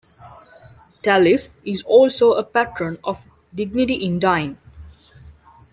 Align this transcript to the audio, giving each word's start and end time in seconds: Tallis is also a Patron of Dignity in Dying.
Tallis 1.03 1.51
is 1.63 1.83
also 1.83 2.33
a 2.33 2.43
Patron 2.43 2.97
of 3.03 3.23
Dignity 3.53 4.03
in 4.03 4.17
Dying. 4.17 4.57